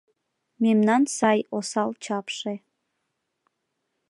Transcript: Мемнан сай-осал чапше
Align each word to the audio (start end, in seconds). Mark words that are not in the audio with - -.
Мемнан 0.63 1.03
сай-осал 1.17 1.91
чапше 2.03 2.53